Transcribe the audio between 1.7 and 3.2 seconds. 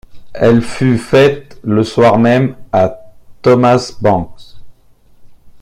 soir même à